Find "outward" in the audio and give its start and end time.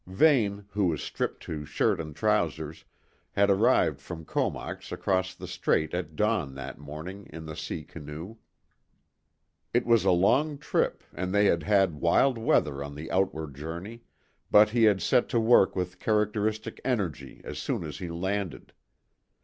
13.11-13.53